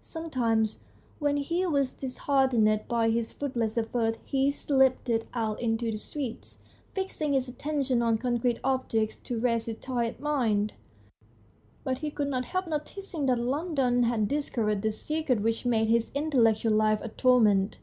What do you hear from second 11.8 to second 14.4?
But he could not help noticing that London had